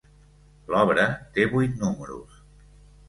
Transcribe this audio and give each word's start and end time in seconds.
L'obra 0.71 1.05
té 1.37 1.45
vuit 1.53 1.77
números. 1.85 2.43